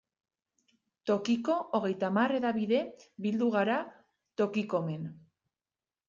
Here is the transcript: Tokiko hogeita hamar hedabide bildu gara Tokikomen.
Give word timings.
Tokiko 1.09 1.57
hogeita 1.79 2.07
hamar 2.07 2.33
hedabide 2.37 2.79
bildu 3.25 3.49
gara 3.57 3.75
Tokikomen. 4.43 5.05